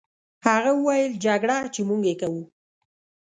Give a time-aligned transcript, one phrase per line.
[0.45, 2.43] هغه وویل: جګړه، چې موږ یې کوو.